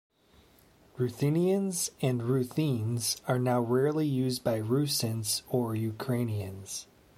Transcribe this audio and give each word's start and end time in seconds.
"Ruthenians" 0.97 1.91
and 2.01 2.23
"Ruthenes" 2.23 3.17
are 3.27 3.37
now 3.37 3.61
rarely 3.61 4.07
used 4.07 4.43
by 4.43 4.59
Rusyns 4.59 5.43
or 5.47 5.75
Ukrainians. 5.75 6.87